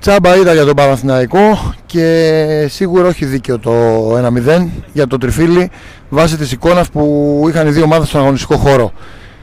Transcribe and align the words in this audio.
Τσάμπα 0.00 0.36
είδα 0.36 0.52
για 0.52 0.64
τον 0.64 0.74
Παναθηναϊκό 0.74 1.74
και 1.86 2.66
σίγουρα 2.70 3.08
όχι 3.08 3.24
δίκαιο 3.24 3.58
το 3.58 3.72
1-0 4.16 4.66
για 4.92 5.06
το 5.06 5.18
τριφύλι 5.18 5.70
βάσει 6.08 6.36
της 6.36 6.52
εικόνας 6.52 6.88
που 6.88 7.44
είχαν 7.48 7.66
οι 7.66 7.70
δύο 7.70 7.82
ομάδες 7.84 8.08
στον 8.08 8.20
αγωνιστικό 8.20 8.56
χώρο. 8.56 8.92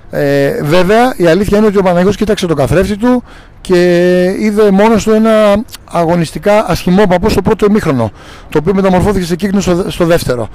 Ε, 0.10 0.64
βέβαια 0.64 1.14
η 1.18 1.26
αλήθεια 1.26 1.58
είναι 1.58 1.68
ότι 1.68 1.78
ο 1.78 1.82
Παναγιώτης 1.82 2.18
κοίταξε 2.18 2.46
το 2.46 2.54
καθρέφτη 2.54 2.98
του 2.98 3.24
και 3.62 4.24
είδε 4.40 4.72
μόνος 4.72 5.04
του 5.04 5.12
ένα 5.12 5.64
αγωνιστικά 5.86 6.70
ασχημό 6.70 7.04
παππού 7.08 7.30
στο 7.30 7.42
πρώτο 7.42 7.66
ημίχρονο 7.70 8.12
το 8.50 8.58
οποίο 8.58 8.74
μεταμορφώθηκε 8.74 9.26
σε 9.26 9.36
κύκνο 9.36 9.62
στο, 9.62 9.86
στο 9.88 10.06
δεύτερο. 10.06 10.50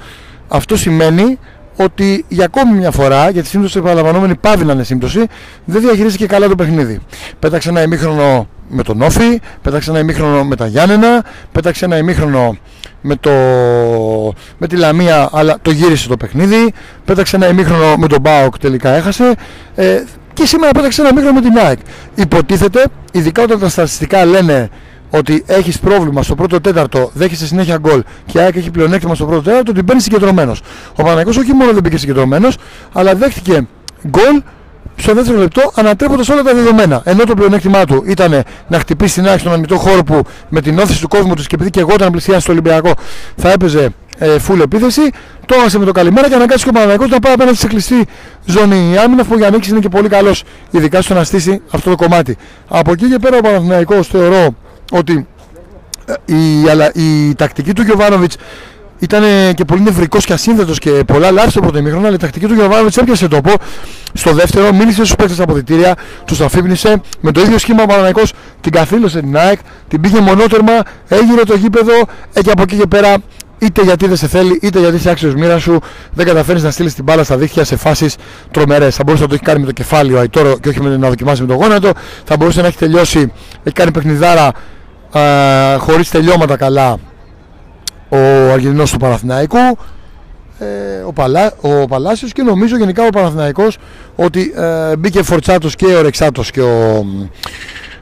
Αυτό 0.47 0.77
σημαίνει 0.77 1.39
ότι 1.75 2.25
για 2.27 2.45
ακόμη 2.45 2.77
μια 2.77 2.91
φορά, 2.91 3.29
για 3.29 3.41
τη 3.41 3.47
σύμπτωση 3.47 3.77
επαναλαμβανόμενη 3.77 4.35
πάβει 4.35 4.65
να 4.65 4.73
είναι 4.73 4.83
σύμπτωση, 4.83 5.25
δεν 5.65 5.81
διαχειρίστηκε 5.81 6.25
καλά 6.25 6.47
το 6.47 6.55
παιχνίδι. 6.55 6.99
Πέταξε 7.39 7.69
ένα 7.69 7.81
ημίχρονο 7.81 8.47
με 8.69 8.83
τον 8.83 9.01
Όφη, 9.01 9.41
πέταξε 9.61 9.89
ένα 9.89 9.99
ημίχρονο 9.99 10.43
με 10.43 10.55
τα 10.55 10.67
Γιάννενα, 10.67 11.25
πέταξε 11.51 11.85
ένα 11.85 11.97
ημίχρονο 11.97 12.57
με, 13.01 13.15
το, 13.15 13.31
με 14.57 14.67
τη 14.67 14.75
Λαμία, 14.75 15.29
αλλά 15.31 15.57
το 15.61 15.71
γύρισε 15.71 16.07
το 16.07 16.17
παιχνίδι, 16.17 16.73
πέταξε 17.05 17.35
ένα 17.35 17.47
ημίχρονο 17.47 17.95
με 17.95 18.07
τον 18.07 18.21
Μπάοκ, 18.21 18.57
τελικά 18.57 18.89
έχασε. 18.89 19.33
Ε, 19.75 20.03
και 20.33 20.45
σήμερα 20.45 20.71
πέταξε 20.71 21.01
ένα 21.01 21.09
ημίχρονο 21.09 21.39
με 21.39 21.41
την 21.41 21.57
ΑΕΚ. 21.57 21.79
Υποτίθεται, 22.15 22.85
ειδικά 23.11 23.43
όταν 23.43 23.59
τα 23.59 23.69
στατιστικά 23.69 24.25
λένε 24.25 24.69
ότι 25.11 25.43
έχεις 25.47 25.79
πρόβλημα 25.79 26.23
στο 26.23 26.35
πρώτο 26.35 26.61
τέταρτο, 26.61 27.11
δέχεσαι 27.13 27.45
συνέχεια 27.45 27.77
γκολ 27.77 28.03
και 28.25 28.37
η 28.37 28.41
ΑΕΚ 28.41 28.55
έχει 28.55 28.71
πλεονέκτημα 28.71 29.15
στο 29.15 29.25
πρώτο 29.25 29.41
τέταρτο, 29.41 29.71
ότι 29.71 29.81
μπαίνει 29.81 30.01
συγκεντρωμένος. 30.01 30.61
Ο 30.95 31.03
Παναγιώτο 31.03 31.39
όχι 31.39 31.53
μόνο 31.53 31.71
δεν 31.71 31.81
μπήκε 31.83 31.97
συγκεντρωμένος, 31.97 32.57
αλλά 32.93 33.15
δέχτηκε 33.15 33.67
γκολ 34.07 34.41
στο 34.95 35.13
δεύτερο 35.13 35.37
λεπτό 35.39 35.71
ανατρέποντας 35.75 36.29
όλα 36.29 36.41
τα 36.41 36.53
δεδομένα. 36.53 37.01
Ενώ 37.05 37.23
το 37.23 37.33
πλεονέκτημά 37.33 37.85
του 37.85 38.03
ήταν 38.07 38.43
να 38.67 38.79
χτυπήσει 38.79 39.13
την 39.13 39.27
άκρη 39.27 39.39
στον 39.39 39.53
αμυντό 39.53 39.77
χώρο 39.77 40.03
που 40.03 40.21
με 40.49 40.61
την 40.61 40.79
όθηση 40.79 41.01
του 41.01 41.07
κόσμου 41.07 41.33
του 41.33 41.41
και 41.41 41.55
επειδή 41.55 41.69
και 41.69 41.79
εγώ 41.79 41.93
όταν 41.93 42.11
πλησιάσει 42.11 42.41
στο 42.41 42.51
Ολυμπιακό 42.51 42.91
θα 43.35 43.51
έπαιζε 43.51 43.89
ε, 44.17 44.35
full 44.47 44.59
επίθεση, 44.59 45.01
το 45.45 45.55
έβασε 45.59 45.79
με 45.79 45.85
το 45.85 45.91
καλημέρα 45.91 46.27
και 46.27 46.35
αναγκάστηκε 46.35 46.69
ο 46.69 46.71
Παναγιώτο 46.71 47.07
να 47.07 47.19
πάει 47.19 47.33
απέναντι 47.33 47.57
σε 47.57 47.67
κλειστή 47.67 48.05
ζώνη. 48.45 48.91
Η 48.93 48.97
άμυνα 48.97 49.23
που 49.23 49.37
για 49.37 49.47
ανοίξει 49.47 49.69
είναι 49.69 49.79
και 49.79 49.89
πολύ 49.89 50.07
καλός, 50.07 50.43
ειδικά 50.71 51.01
στο 51.01 51.13
να 51.13 51.23
στήσει 51.23 51.61
αυτό 51.71 51.89
το 51.89 51.95
κομμάτι. 51.95 52.37
Από 52.67 52.91
εκεί 52.91 53.09
και 53.09 53.19
πέρα 53.19 53.37
ο 53.37 53.41
Παναθηναϊκός 53.41 54.07
θεωρώ 54.07 54.55
ότι 54.91 55.27
ε, 56.05 56.13
η, 56.25 56.61
η 56.93 57.35
τακτική 57.35 57.73
του 57.73 57.81
Γιωβάνοβιτς 57.81 58.35
ήταν 58.99 59.23
και 59.53 59.65
πολύ 59.65 59.81
νευρικός 59.81 60.25
και 60.25 60.33
ασύνδετο 60.33 60.73
και 60.73 60.89
πολλά 60.89 61.31
λάθη 61.31 61.49
στο 61.49 61.59
πρώτο 61.59 61.77
ημίχρονο, 61.77 62.05
αλλά 62.05 62.15
η 62.15 62.19
τακτική 62.19 62.45
του 62.45 62.53
Γιωβάνοβιτς 62.53 62.97
έπιασε 62.97 63.27
τόπο. 63.27 63.53
Στο 64.13 64.33
δεύτερο, 64.33 64.73
μίλησε 64.73 64.95
στους 64.95 65.15
παίκτες 65.15 65.39
από 65.39 65.53
διτήρια, 65.53 65.95
τους 66.25 66.41
αφύπνισε 66.41 67.01
με 67.19 67.31
το 67.31 67.41
ίδιο 67.41 67.57
σχήμα 67.57 67.83
ο 67.83 67.85
Παναναναϊκό, 67.85 68.21
την 68.61 68.71
καθήλωσε 68.71 69.19
την 69.19 69.37
ΑΕΚ, 69.37 69.59
την 69.87 70.01
πήγε 70.01 70.19
μονότερμα, 70.19 70.73
έγινε 71.07 71.41
το 71.41 71.55
γήπεδο 71.55 71.93
ε, 72.33 72.41
και 72.41 72.51
από 72.51 72.61
εκεί 72.61 72.75
και 72.75 72.87
πέρα 72.87 73.17
είτε 73.57 73.83
γιατί 73.83 74.07
δεν 74.07 74.17
σε 74.17 74.27
θέλει, 74.27 74.59
είτε 74.61 74.79
γιατί 74.79 74.95
είσαι 74.95 75.09
άξιος 75.09 75.33
μοίρας 75.33 75.61
σου, 75.61 75.79
δεν 76.13 76.25
καταφέρει 76.25 76.61
να 76.61 76.71
στείλεις 76.71 76.93
την 76.93 77.03
μπάλα 77.03 77.23
στα 77.23 77.37
δίχτυα 77.37 77.63
σε 77.63 77.75
φάσεις 77.75 78.15
τρομερές. 78.51 78.95
Θα 78.95 79.03
μπορούσε 79.03 79.23
να 79.23 79.29
το 79.29 79.35
έχει 79.35 79.43
κάνει 79.43 79.59
με 79.59 79.65
το 79.65 79.71
κεφάλι 79.71 80.13
ο 80.13 80.19
Αϊτόρο 80.19 80.57
και 80.59 80.69
όχι 80.69 80.81
με, 80.81 80.97
να 80.97 81.09
δοκιμάσει 81.09 81.41
με 81.41 81.47
το 81.47 81.53
γόνατο. 81.53 81.91
Θα 82.23 82.37
μπορούσε 82.37 82.61
να 82.61 82.67
έχει 82.67 82.77
τελειώσει, 82.77 83.31
έχει 83.63 83.75
κάνει 83.75 83.91
παιχνιδάρα 83.91 84.51
χωρίς 85.77 86.09
τελειώματα 86.09 86.57
καλά 86.57 86.97
ο 88.09 88.51
Αργεντινός 88.51 88.91
του 88.91 88.97
Παναθηναϊκού 88.97 89.77
ε, 90.59 91.03
ο, 91.05 91.13
Παλά, 91.13 91.53
ο 91.61 91.87
Παλάσιος 91.87 92.31
και 92.31 92.41
νομίζω 92.41 92.77
γενικά 92.77 93.03
ο 93.05 93.09
Παναθηναϊκός 93.09 93.77
ότι 94.15 94.53
ε, 94.55 94.95
μπήκε 94.95 95.23
φορτσάτος 95.23 95.75
και 95.75 95.85
ο 95.85 96.01
Ρεξάτος 96.01 96.51
και 96.51 96.61
ο, 96.61 97.05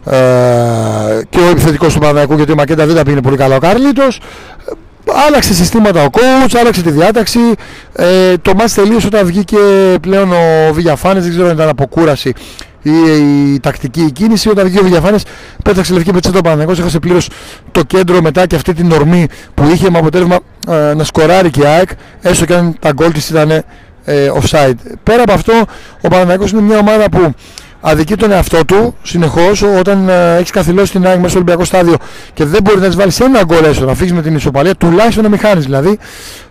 ε, 0.03 0.15
και 1.30 1.39
ο 1.39 1.49
επιθετικός 1.49 1.93
του 1.93 1.99
Παναθηναϊκού 1.99 2.35
γιατί 2.35 2.52
ο 2.52 2.55
Μακέντα 2.55 2.85
δεν 2.85 2.95
τα 2.95 3.03
πήγαινε 3.03 3.21
πολύ 3.21 3.37
καλά. 3.37 3.55
Ο 3.55 3.59
Καρλίτος 3.59 4.19
άλλαξε 5.27 5.53
συστήματα 5.53 6.03
ο 6.03 6.07
coach, 6.11 6.57
άλλαξε 6.59 6.81
τη 6.81 6.91
διάταξη. 6.91 7.39
Ε, 7.93 8.37
το 8.41 8.53
μάτς 8.55 8.73
τελείωσε 8.73 9.08
όταν 9.08 9.26
βγήκε 9.26 9.58
πλέον 10.02 10.31
ο 10.31 10.73
Βηγιαφάνης 10.73 11.23
δεν 11.23 11.31
ξέρω 11.31 11.47
αν 11.47 11.53
ήταν 11.53 11.70
αποκούραση 11.70 12.33
η, 12.81 12.91
η 13.53 13.59
τακτική 13.59 14.11
κίνηση. 14.11 14.49
Όταν 14.49 14.65
βγήκε 14.65 14.83
ο 14.83 14.87
Διαφάνης 14.87 15.23
πέταξε 15.63 15.93
λευκή 15.93 16.11
πετσέτα 16.11 16.37
ο 16.37 16.41
Παναγιώτος, 16.41 16.79
έχασε 16.79 16.99
πλήρως 16.99 17.29
το 17.71 17.83
κέντρο 17.83 18.21
μετά 18.21 18.45
και 18.45 18.55
αυτή 18.55 18.73
την 18.73 18.91
ορμή 18.91 19.27
που 19.53 19.69
είχε 19.73 19.89
με 19.89 19.97
αποτέλεσμα 19.97 20.39
ε, 20.67 20.93
να 20.93 21.03
σκοράρει 21.03 21.49
και 21.49 21.61
η 21.61 21.65
ΑΕΚ, 21.65 21.89
έστω 22.21 22.45
και 22.45 22.53
αν 22.53 22.75
τα 22.79 22.91
γκολ 22.91 23.11
της 23.11 23.29
ήταν 23.29 23.51
ε, 23.51 23.63
offside. 24.41 24.73
Πέρα 25.03 25.21
από 25.21 25.31
αυτό, 25.31 25.53
ο 26.01 26.07
Παναγιώτος 26.07 26.51
είναι 26.51 26.61
μια 26.61 26.77
ομάδα 26.77 27.09
που 27.09 27.33
αδικεί 27.81 28.15
τον 28.15 28.31
εαυτό 28.31 28.65
του 28.65 28.95
συνεχώς 29.03 29.61
όταν 29.61 30.09
ε, 30.09 30.35
έχεις 30.35 30.51
καθυλώσει 30.51 30.91
την 30.91 31.05
ΑΕΚ 31.05 31.15
μέσα 31.15 31.29
στο 31.29 31.37
Ολυμπιακό 31.37 31.63
στάδιο 31.63 31.95
και 32.33 32.45
δεν 32.45 32.61
μπορεί 32.63 32.79
να 32.79 32.85
της 32.87 32.95
βάλεις 32.95 33.19
ένα 33.19 33.43
γκολ 33.43 33.63
έστω 33.63 33.85
να 33.85 33.93
φύγεις 33.93 34.13
με 34.13 34.21
την 34.21 34.35
ισοπαλία, 34.35 34.75
τουλάχιστον 34.75 35.23
να 35.23 35.29
μην 35.29 35.39
χάνεις. 35.39 35.63
Δηλαδή, 35.63 35.99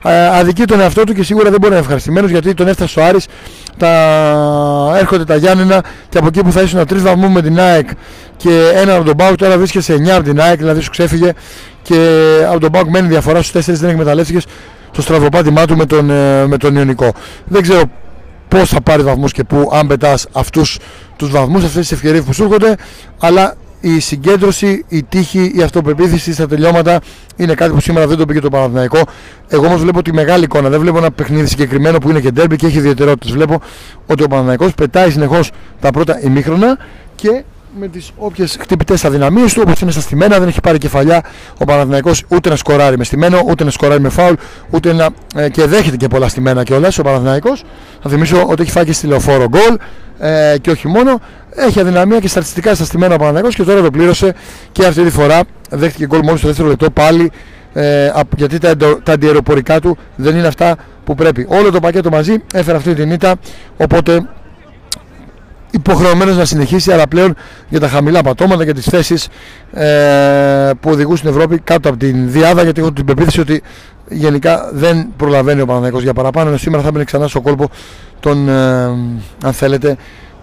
ε, 0.04 0.26
αδικεί 0.26 0.64
τον 0.64 0.80
εαυτό 0.80 1.04
του 1.04 1.14
και 1.14 1.22
σίγουρα 1.22 1.50
δεν 1.50 1.58
μπορεί 1.58 1.68
να 1.68 1.76
είναι 1.76 1.78
ευχαριστημένος 1.78 2.30
γιατί 2.30 2.54
τον 2.54 2.68
έφτασε 2.68 2.90
στο 2.90 3.00
Άρης. 3.00 3.26
Τα... 3.76 3.88
Έρχονται 4.98 5.24
τα 5.24 5.36
Γιάννενα 5.36 5.82
και 6.08 6.18
από 6.18 6.26
εκεί 6.26 6.42
που 6.42 6.52
θα 6.52 6.60
ήσουν 6.60 6.86
τρεις 6.86 7.02
βαθμού 7.02 7.30
με 7.30 7.42
την 7.42 7.60
ΑΕΚ 7.60 7.88
και 8.36 8.72
ένα 8.74 8.94
από 8.94 9.04
τον 9.04 9.14
Μπάουκ, 9.14 9.36
τώρα 9.36 9.58
βρίσκεσαι 9.58 9.94
9 9.94 10.08
από 10.08 10.22
την 10.22 10.40
ΑΕΚ, 10.40 10.58
δηλαδή 10.58 10.80
σου 10.80 10.90
ξέφυγε 10.90 11.32
και 11.82 11.96
από 12.50 12.60
τον 12.60 12.70
Μπάουκ 12.70 12.88
μένει 12.90 13.08
διαφορά 13.08 13.42
στους 13.42 13.66
4 13.66 13.72
δεν 13.72 13.90
εκμεταλλεύτηκες 13.90 14.46
στο 14.92 15.02
στραβοπάτημά 15.02 15.64
του 15.64 15.76
με 15.76 15.86
τον, 15.86 16.10
ε, 16.10 16.46
με 16.46 16.56
τον 16.56 16.76
Ιωνικό. 16.76 17.12
Δεν 17.44 17.62
ξέρω 17.62 17.82
πώς 18.48 18.68
θα 18.68 18.80
πάρεις 18.80 19.04
βαθμούς 19.04 19.32
και 19.32 19.44
πού, 19.44 19.70
αν 19.72 19.86
πετάς 19.86 20.26
αυτούς 20.32 20.78
τους 21.16 21.30
βαθμούς, 21.30 21.64
αυτές 21.64 21.80
τις 21.80 21.92
ευκαιρίες 21.92 22.22
που 22.22 22.32
σου 22.32 22.42
έρχονται, 22.42 22.74
αλλά 23.20 23.54
η 23.80 24.00
συγκέντρωση, 24.00 24.84
η 24.88 25.02
τύχη, 25.02 25.52
η 25.54 25.62
αυτοπεποίθηση 25.62 26.32
στα 26.32 26.46
τελειώματα 26.46 27.00
είναι 27.36 27.54
κάτι 27.54 27.72
που 27.72 27.80
σήμερα 27.80 28.06
δεν 28.06 28.16
το 28.16 28.26
πήγε 28.26 28.40
το 28.40 28.48
Παναθηναϊκό. 28.48 29.00
Εγώ 29.48 29.66
όμως 29.66 29.80
βλέπω 29.80 30.02
τη 30.02 30.12
μεγάλη 30.12 30.44
εικόνα. 30.44 30.68
Δεν 30.68 30.80
βλέπω 30.80 30.98
ένα 30.98 31.10
παιχνίδι 31.10 31.46
συγκεκριμένο 31.46 31.98
που 31.98 32.10
είναι 32.10 32.20
και 32.20 32.30
ντέρμπι 32.30 32.56
και 32.56 32.66
έχει 32.66 32.76
ιδιαιτερότητες. 32.76 33.30
Βλέπω 33.32 33.60
ότι 34.06 34.22
ο 34.22 34.26
Παναθηναϊκός 34.26 34.74
πετάει 34.74 35.10
συνεχώς 35.10 35.50
τα 35.80 35.90
πρώτα 35.90 36.20
ημίχρονα 36.22 36.78
και 37.14 37.44
με 37.76 37.88
τις 37.88 38.10
όποιες 38.16 38.56
χτυπητές 38.60 39.04
αδυναμίες 39.04 39.52
του, 39.52 39.62
όπως 39.64 39.80
είναι 39.80 39.90
στα 39.90 40.00
στημένα, 40.00 40.38
δεν 40.38 40.48
έχει 40.48 40.60
πάρει 40.60 40.78
κεφαλιά 40.78 41.22
ο 41.58 41.64
Παναθηναϊκός 41.64 42.24
ούτε 42.28 42.48
να 42.48 42.56
σκοράρει 42.56 42.98
με 42.98 43.04
στημένο, 43.04 43.42
ούτε 43.48 43.64
να 43.64 43.70
σκοράρει 43.70 44.00
με 44.00 44.08
φάουλ, 44.08 44.34
ούτε 44.70 44.92
να. 44.92 45.08
Ε, 45.34 45.48
και 45.48 45.66
δέχεται 45.66 45.96
και 45.96 46.08
πολλά 46.08 46.28
στημένα 46.28 46.62
κιόλας 46.62 46.98
ο 46.98 47.02
Παναθηναϊκός. 47.02 47.64
Θα 48.02 48.10
θυμίσω 48.10 48.46
ότι 48.46 48.62
έχει 48.62 48.70
φάει 48.70 48.84
και 48.84 48.92
στη 48.92 49.06
λεωφόρο 49.06 49.48
γκολ 49.48 49.78
ε, 50.18 50.56
και 50.60 50.70
όχι 50.70 50.88
μόνο. 50.88 51.20
Έχει 51.50 51.80
αδυναμία 51.80 52.18
και 52.18 52.28
στατιστικά 52.28 52.74
στα 52.74 52.84
στημένα 52.84 53.14
ο 53.14 53.16
Παναθηναϊκός 53.16 53.54
και 53.54 53.62
τώρα 53.62 53.82
το 53.82 53.90
πλήρωσε 53.90 54.34
και 54.72 54.86
αυτή 54.86 55.02
τη 55.02 55.10
φορά 55.10 55.40
δέχτηκε 55.70 56.06
γκολ 56.06 56.20
μόλις 56.24 56.38
στο 56.38 56.48
δεύτερο 56.48 56.68
λεπτό 56.68 56.90
πάλι. 56.90 57.30
Ε, 57.72 58.10
γιατί 58.36 58.58
τα, 58.58 58.76
τα 58.76 59.12
αντιεροπορικά 59.12 59.80
του 59.80 59.96
δεν 60.16 60.36
είναι 60.36 60.46
αυτά 60.46 60.76
που 61.04 61.14
πρέπει. 61.14 61.46
Όλο 61.48 61.70
το 61.70 61.80
πακέτο 61.80 62.10
μαζί 62.10 62.34
έφερε 62.54 62.76
αυτή 62.76 62.94
την 62.94 63.10
ήττα. 63.10 63.34
Οπότε 63.76 64.28
υποχρεωμένος 65.70 66.36
να 66.36 66.44
συνεχίσει 66.44 66.92
αλλά 66.92 67.08
πλέον 67.08 67.34
για 67.68 67.80
τα 67.80 67.88
χαμηλά 67.88 68.22
πατώματα 68.22 68.64
και 68.64 68.72
τις 68.72 68.84
θέσεις 68.84 69.28
ε, 69.72 70.70
που 70.80 70.90
οδηγούν 70.90 71.16
στην 71.16 71.28
Ευρώπη 71.28 71.58
κάτω 71.58 71.88
από 71.88 71.98
την 71.98 72.30
διάδα 72.30 72.62
γιατί 72.62 72.80
έχω 72.80 72.92
την 72.92 73.04
πεποίθηση 73.04 73.40
ότι 73.40 73.62
γενικά 74.08 74.70
δεν 74.72 75.08
προλαβαίνει 75.16 75.60
ο 75.60 75.66
Παναθηναϊκός 75.66 76.02
για 76.02 76.12
παραπάνω 76.14 76.48
ενώ 76.48 76.58
σήμερα 76.58 76.82
θα 76.82 76.90
μπαίνει 76.90 77.04
ξανά 77.04 77.28
στο 77.28 77.40
κόλπο 77.40 77.68
των 78.20 78.48
ε, 78.48 78.84
αν 79.44 79.52
θέλετε 79.52 79.96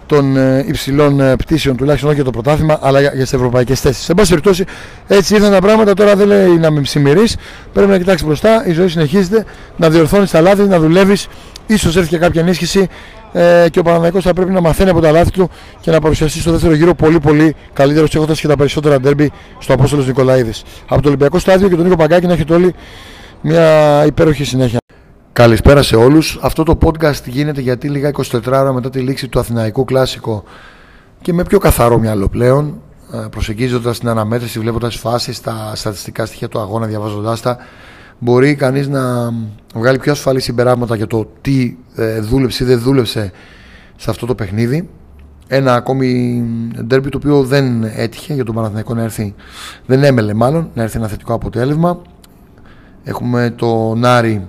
των 0.06 0.36
ε, 0.36 0.64
υψηλών 0.66 1.20
ε, 1.20 1.36
πτήσεων, 1.36 1.76
τουλάχιστον 1.76 2.08
όχι 2.10 2.20
για 2.20 2.30
το 2.32 2.40
πρωτάθλημα, 2.40 2.78
αλλά 2.82 3.00
για, 3.00 3.10
για 3.14 3.22
τις 3.22 3.32
ευρωπαϊκές 3.32 3.80
θέσεις. 3.80 4.04
Σε 4.04 4.14
πάση 4.14 4.28
περιπτώσει, 4.28 4.64
έτσι 5.06 5.34
ήρθαν 5.34 5.50
τα 5.50 5.60
πράγματα. 5.60 5.94
Τώρα 5.94 6.16
δεν 6.16 6.26
λέει 6.26 6.56
να 6.56 6.70
με 6.70 6.80
ψημερεί. 6.80 7.24
Πρέπει 7.72 7.90
να 7.90 7.98
κοιτάξεις 7.98 8.26
μπροστά. 8.26 8.66
Η 8.66 8.72
ζωή 8.72 8.88
συνεχίζεται. 8.88 9.44
Να 9.76 9.90
διορθώνεις 9.90 10.30
τα 10.30 10.40
λάθη, 10.40 10.62
να 10.62 10.78
δουλεύεις. 10.78 11.28
σω 11.76 11.88
έρθει 11.88 12.08
και 12.08 12.18
κάποια 12.18 12.40
ενίσχυση 12.40 12.88
ε, 13.36 13.68
και 13.70 13.78
ο 13.78 13.82
Παναμαϊκός 13.82 14.24
θα 14.24 14.32
πρέπει 14.32 14.50
να 14.50 14.60
μαθαίνει 14.60 14.90
από 14.90 15.00
τα 15.00 15.10
λάθη 15.10 15.30
του 15.30 15.50
και 15.80 15.90
να 15.90 16.00
παρουσιαστεί 16.00 16.38
στο 16.40 16.50
δεύτερο 16.50 16.74
γύρο 16.74 16.94
πολύ 16.94 17.20
πολύ 17.20 17.54
καλύτερος 17.72 18.14
έχοντας 18.14 18.40
και 18.40 18.46
τα 18.46 18.56
περισσότερα 18.56 19.00
ντέρμπι 19.00 19.32
στο 19.58 19.72
Απόστολος 19.72 20.06
Νικολαίδης. 20.06 20.62
Από 20.88 21.02
το 21.02 21.08
Ολυμπιακό 21.08 21.38
Στάδιο 21.38 21.68
και 21.68 21.74
τον 21.74 21.84
Νίκο 21.84 21.96
Παγκάκη 21.96 22.26
να 22.26 22.32
έχετε 22.32 22.54
όλοι 22.54 22.74
μια 23.40 24.04
υπέροχη 24.06 24.44
συνέχεια. 24.44 24.78
Καλησπέρα 25.32 25.82
σε 25.82 25.96
όλους. 25.96 26.38
Αυτό 26.42 26.62
το 26.62 26.78
podcast 26.84 27.24
γίνεται 27.24 27.60
γιατί 27.60 27.88
λίγα 27.88 28.10
24 28.32 28.40
ώρα 28.46 28.72
μετά 28.72 28.90
τη 28.90 28.98
λήξη 28.98 29.28
του 29.28 29.38
Αθηναϊκού 29.38 29.84
Κλάσικο 29.84 30.44
και 31.20 31.32
με 31.32 31.42
πιο 31.42 31.58
καθαρό 31.58 31.98
μυαλό 31.98 32.28
πλέον, 32.28 32.80
ε, 33.12 33.18
προσεγγίζοντας 33.30 33.98
την 33.98 34.08
αναμέτρηση, 34.08 34.58
βλέποντας 34.58 34.96
φάσεις, 34.96 35.40
τα 35.40 35.72
στατιστικά 35.74 36.26
στοιχεία 36.26 36.48
του 36.48 36.58
αγώνα, 36.58 36.86
διαβάζοντάς 36.86 37.40
τα, 37.40 37.58
μπορεί 38.18 38.54
κανείς 38.54 38.88
να 38.88 39.32
βγάλει 39.74 39.98
πιο 39.98 40.12
ασφαλή 40.12 40.40
συμπεράσματα 40.40 40.96
για 40.96 41.06
το 41.06 41.30
τι 41.40 41.76
ε, 41.94 42.20
δούλεψε 42.20 42.64
ή 42.64 42.66
δεν 42.66 42.78
δούλεψε 42.78 43.32
σε 43.96 44.10
αυτό 44.10 44.26
το 44.26 44.34
παιχνίδι. 44.34 44.88
Ένα 45.48 45.74
ακόμη 45.74 46.42
ντέρμπι 46.82 47.08
το 47.08 47.18
οποίο 47.18 47.44
δεν 47.44 47.84
έτυχε 47.84 48.34
για 48.34 48.44
τον 48.44 48.54
Παναθηναϊκό 48.54 48.94
να 48.94 49.02
έρθει, 49.02 49.34
δεν 49.86 50.04
έμελε 50.04 50.34
μάλλον, 50.34 50.70
να 50.74 50.82
έρθει 50.82 50.98
ένα 50.98 51.08
θετικό 51.08 51.34
αποτέλεσμα. 51.34 52.02
Έχουμε 53.04 53.54
τον 53.56 54.04
Άρη 54.04 54.46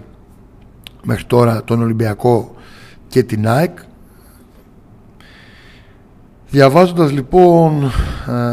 μέχρι 1.03 1.23
τώρα, 1.23 1.63
τον 1.63 1.81
Ολυμπιακό 1.81 2.55
και 3.07 3.23
την 3.23 3.47
ΑΕΚ. 3.47 3.77
Διαβάζοντας 6.49 7.11
λοιπόν 7.11 7.91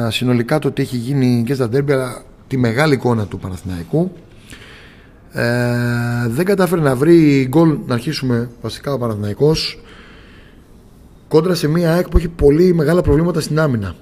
συνολικά 0.09 0.59
το 0.59 0.71
τι 0.71 0.83
έχει 0.83 0.97
γίνει 0.97 1.43
και 1.47 1.55
στα 1.55 1.69
ντέρμπι 1.69 1.93
αλλά 1.93 2.23
τη 2.47 2.57
μεγάλη 2.57 2.95
εικόνα 2.95 3.27
του 3.27 3.39
Παναθηναϊκού 3.39 4.13
ε, 5.37 6.29
δεν 6.29 6.45
κατάφερε 6.45 6.81
να 6.81 6.95
βρει 6.95 7.47
γκολ 7.49 7.79
να 7.87 7.95
αρχίσουμε 7.95 8.51
βασικά 8.63 8.93
ο 8.93 8.99
Παναθηναϊκός 8.99 9.83
κόντρα 11.29 11.55
σε 11.55 11.69
μια 11.69 11.95
ΑΕΚ 11.95 12.09
που 12.09 12.17
έχει 12.17 12.29
πολύ 12.29 12.75
μεγάλα 12.75 13.03
προβλήματα 13.03 13.41
στην 13.41 13.59
άμυνα. 13.59 13.95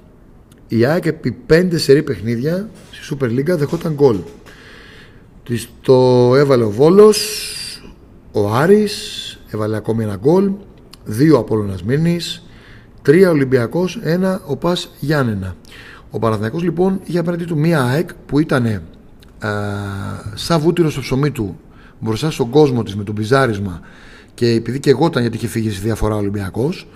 Η 0.67 0.85
ΑΕΚ 0.85 1.05
επί 1.05 1.37
5 1.49 1.67
σερή 1.73 2.03
παιχνίδια 2.03 2.69
στη 2.91 3.15
Super 3.15 3.25
League 3.25 3.57
δεχόταν 3.57 3.93
γκολ. 3.93 4.17
Της 5.43 5.69
το 5.81 6.31
έβαλε 6.35 6.63
ο 6.63 6.69
Βόλος 6.69 7.19
ο 8.31 8.49
Άρης 8.49 9.39
έβαλε 9.51 9.75
ακόμη 9.75 10.03
ένα 10.03 10.15
γκολ 10.15 10.51
δύο 11.03 11.37
Απόλλωνας 11.37 11.83
Μήνης 11.83 12.43
τρία 13.01 13.29
Ολυμπιακός 13.29 13.99
ένα 14.03 14.41
ο 14.45 14.55
Πας 14.55 14.91
Γιάννενα. 14.99 15.55
Ο 16.11 16.19
Παναθηναϊκός 16.19 16.63
λοιπόν 16.63 16.99
είχε 17.03 17.19
απέναντί 17.19 17.43
του 17.43 17.57
μία 17.57 17.83
ΑΕΚ 17.83 18.09
που 18.25 18.39
ήταν 18.39 18.81
σαν 20.33 20.59
βούτυρος 20.59 20.91
στο 20.91 21.01
ψωμί 21.01 21.31
του 21.31 21.59
μπροστά 21.99 22.31
στον 22.31 22.49
κόσμο 22.49 22.83
της 22.83 22.95
με 22.95 23.03
το 23.03 23.11
μπιζάρισμα 23.11 23.81
και 24.33 24.47
επειδή 24.47 24.79
και 24.79 24.89
εγώ 24.89 25.05
ήταν 25.05 25.21
γιατί 25.21 25.37
είχε 25.37 25.47
φύγει 25.47 25.71
στη 25.71 25.81
διαφορά 25.81 26.15
Ολυμπιακός 26.15 26.87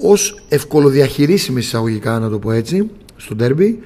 ως 0.00 0.44
ευκολοδιαχειρίσιμη 0.48 1.58
εισαγωγικά 1.58 2.18
να 2.18 2.28
το 2.28 2.38
πω 2.38 2.52
έτσι 2.52 2.90
στο 3.16 3.34
ντέρμπι 3.34 3.82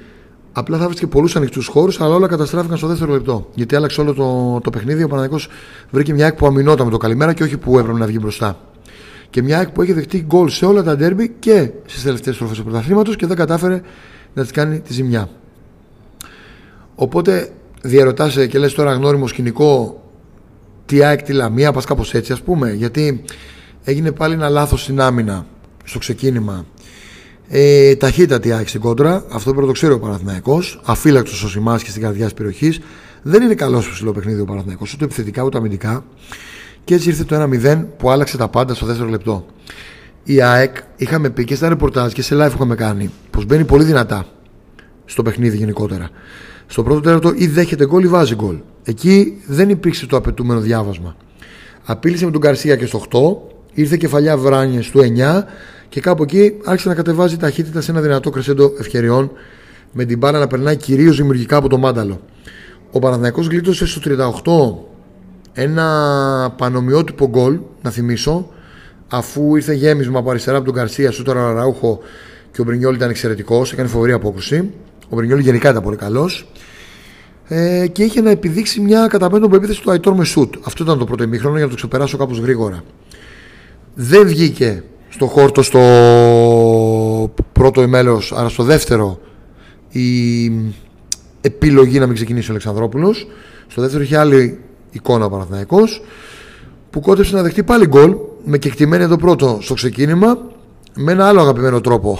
απλά 0.52 0.78
θα 0.78 0.86
βρίσκε 0.86 1.06
πολλούς 1.06 1.36
ανοιχτούς 1.36 1.66
χώρους 1.66 2.00
αλλά 2.00 2.14
όλα 2.14 2.26
καταστράφηκαν 2.26 2.76
στο 2.76 2.86
δεύτερο 2.86 3.12
λεπτό 3.12 3.50
γιατί 3.54 3.76
άλλαξε 3.76 4.00
όλο 4.00 4.14
το, 4.14 4.60
το 4.62 4.70
παιχνίδι 4.70 5.02
ο 5.02 5.08
Παναθηναϊκός 5.08 5.48
βρήκε 5.90 6.12
μια 6.12 6.24
ΑΕΚ 6.24 6.34
που 6.34 6.46
αμυνόταν 6.46 6.86
με 6.86 6.92
το 6.92 6.98
καλημέρα 6.98 7.32
και 7.32 7.42
όχι 7.42 7.56
που 7.56 7.78
έπρεπε 7.78 7.98
να 7.98 8.06
βγει 8.06 8.18
μπροστά. 8.20 8.60
Και 9.30 9.42
μια 9.42 9.58
ΑΕΚ 9.58 9.68
που 9.68 9.82
έχει 9.82 9.92
δεχτεί 9.92 10.24
γκολ 10.26 10.48
σε 10.48 10.66
όλα 10.66 10.82
τα 10.82 10.96
ντέρμπι 10.96 11.34
και 11.38 11.70
στις 11.86 12.02
τελευταίες 12.02 12.34
στροφές 12.34 12.56
του 12.56 12.64
πρωταθλήματος 12.64 13.16
και 13.16 13.26
δεν 13.26 13.36
κατάφερε 13.36 13.82
να 14.34 14.42
της 14.42 14.50
κάνει 14.50 14.80
τη 14.80 14.92
ζημιά 14.92 15.28
Οπότε 17.00 17.48
διαρωτάσαι 17.82 18.46
και 18.46 18.58
λες 18.58 18.74
τώρα 18.74 18.92
γνώριμο 18.92 19.26
σκηνικό 19.26 20.02
τι 20.86 21.02
ΑΕΚ 21.02 21.22
τη 21.22 21.32
Λαμία, 21.32 21.72
πας 21.72 21.84
κάπως 21.84 22.14
έτσι 22.14 22.32
ας 22.32 22.42
πούμε 22.42 22.72
γιατί 22.72 23.24
έγινε 23.84 24.12
πάλι 24.12 24.34
ένα 24.34 24.48
λάθος 24.48 24.82
στην 24.82 25.00
άμυνα 25.00 25.46
στο 25.84 25.98
ξεκίνημα. 25.98 26.66
Ε, 27.48 27.96
ταχύτατη 27.96 28.52
ΑΕΚ 28.52 28.68
στην 28.68 28.80
κόντρα 28.80 29.24
αυτό 29.30 29.50
πρέπει 29.50 29.60
να 29.60 29.66
το 29.66 29.72
ξέρει 29.72 29.92
ο 29.92 29.98
Παναθηναϊκός 29.98 30.80
αφύλακτος 30.84 31.42
ο 31.42 31.48
Σιμάς 31.48 31.82
και 31.82 31.90
στην 31.90 32.02
καρδιά 32.02 32.24
της 32.24 32.34
περιοχής. 32.34 32.80
Δεν 33.22 33.42
είναι 33.42 33.54
καλός 33.54 33.84
στο 33.84 33.92
ψηλό 33.92 34.12
παιχνίδι 34.12 34.40
ο 34.40 34.44
Παναθηναϊκός 34.44 34.92
ούτε 34.92 35.04
επιθετικά 35.04 35.42
ούτε 35.42 35.58
αμυντικά. 35.58 36.04
Και 36.84 36.94
έτσι 36.94 37.08
ήρθε 37.08 37.24
το 37.24 37.48
1-0 37.64 37.84
που 37.96 38.10
άλλαξε 38.10 38.36
τα 38.36 38.48
πάντα 38.48 38.74
στο 38.74 38.86
δεύτερο 38.86 39.08
λεπτό. 39.08 39.46
Η 40.24 40.42
ΑΕΚ 40.42 40.76
είχαμε 40.96 41.30
πει 41.30 41.44
και 41.44 41.54
στα 41.54 41.68
ρεπορτάζ 41.68 42.12
και 42.12 42.22
σε 42.22 42.34
live 42.34 42.48
που 42.48 42.54
είχαμε 42.54 42.74
κάνει 42.74 43.10
πως 43.30 43.44
μπαίνει 43.44 43.64
πολύ 43.64 43.84
δυνατά 43.84 44.26
στο 45.04 45.22
παιχνίδι 45.22 45.56
γενικότερα 45.56 46.10
στο 46.68 46.82
πρώτο 46.82 47.00
τέταρτο 47.00 47.32
ή 47.36 47.46
δέχεται 47.46 47.86
γκολ 47.86 48.04
ή 48.04 48.08
βάζει 48.08 48.34
γκολ. 48.34 48.56
Εκεί 48.84 49.42
δεν 49.46 49.68
υπήρξε 49.68 50.06
το 50.06 50.16
απαιτούμενο 50.16 50.60
διάβασμα. 50.60 51.16
Απείλησε 51.84 52.24
με 52.24 52.30
τον 52.30 52.40
Καρσία 52.40 52.76
και 52.76 52.86
στο 52.86 53.02
8, 53.10 53.18
ήρθε 53.72 53.96
κεφαλιά 53.96 54.36
Βράνιες 54.36 54.86
στο 54.86 55.00
9 55.00 55.44
και 55.88 56.00
κάπου 56.00 56.22
εκεί 56.22 56.52
άρχισε 56.64 56.88
να 56.88 56.94
κατεβάζει 56.94 57.36
ταχύτητα 57.36 57.80
σε 57.80 57.90
ένα 57.90 58.00
δυνατό 58.00 58.30
κρεσέντο 58.30 58.72
ευκαιριών 58.78 59.30
με 59.92 60.04
την 60.04 60.18
μπάλα 60.18 60.38
να 60.38 60.46
περνάει 60.46 60.76
κυρίως 60.76 61.16
δημιουργικά 61.16 61.56
από 61.56 61.68
το 61.68 61.78
μάνταλο. 61.78 62.20
Ο 62.90 62.98
Παναθηναϊκός 62.98 63.46
γλίτωσε 63.46 63.86
στο 63.86 64.00
38 65.54 65.62
ένα 65.62 66.54
πανομοιότυπο 66.56 67.28
γκολ, 67.28 67.58
να 67.82 67.90
θυμίσω, 67.90 68.48
αφού 69.08 69.56
ήρθε 69.56 69.72
γέμισμα 69.72 70.18
από 70.18 70.30
αριστερά 70.30 70.56
από 70.56 70.66
τον 70.66 70.74
Καρσία, 70.74 71.10
σου 71.10 71.22
τώρα 71.22 71.52
Ραούχο 71.52 72.00
και 72.52 72.60
ο 72.60 72.64
Μπρινιόλ 72.64 72.94
ήταν 72.94 73.10
εξαιρετικός, 73.10 73.72
έκανε 73.72 73.88
φοβερή 73.88 74.12
απόκρουση. 74.12 74.70
Ο 75.08 75.16
Μπρινιόλ 75.16 75.38
γενικά 75.38 75.70
ήταν 75.70 75.82
πολύ 75.82 75.96
καλός 75.96 76.50
ε, 77.48 77.86
και 77.86 78.02
είχε 78.02 78.20
να 78.20 78.30
επιδείξει 78.30 78.80
μια 78.80 79.06
καταπέντον 79.06 79.52
επίθεση 79.52 79.82
του 79.82 79.90
Αϊτόρ 79.90 80.14
με 80.14 80.24
σουτ. 80.24 80.54
Αυτό 80.64 80.82
ήταν 80.82 80.98
το 80.98 81.04
πρώτο 81.04 81.22
ημίχρονο 81.22 81.56
για 81.56 81.64
να 81.64 81.70
το 81.70 81.76
ξεπεράσω 81.76 82.16
κάπως 82.16 82.38
γρήγορα. 82.38 82.82
Δεν 83.94 84.26
βγήκε 84.26 84.82
στο 85.08 85.26
χόρτο 85.26 85.62
στο 85.62 85.80
πρώτο 87.52 87.82
ημέλος, 87.82 88.32
αλλά 88.36 88.48
στο 88.48 88.62
δεύτερο 88.62 89.20
η 89.88 90.52
επιλογή 91.40 91.98
να 91.98 92.06
μην 92.06 92.14
ξεκινήσει 92.14 92.48
ο 92.48 92.50
Αλεξανδρόπουλος. 92.50 93.26
Στο 93.66 93.80
δεύτερο 93.80 94.02
είχε 94.02 94.16
άλλη 94.16 94.58
εικόνα 94.90 95.24
ο 95.24 95.30
Παναθηναϊκός 95.30 96.02
που 96.90 97.00
κότεψε 97.00 97.36
να 97.36 97.42
δεχτεί 97.42 97.62
πάλι 97.62 97.86
γκολ 97.86 98.16
με 98.44 98.58
κεκτημένη 98.58 99.02
εδώ 99.02 99.16
πρώτο 99.16 99.58
στο 99.60 99.74
ξεκίνημα 99.74 100.38
με 100.94 101.12
ένα 101.12 101.28
άλλο 101.28 101.40
αγαπημένο 101.40 101.80
τρόπο 101.80 102.18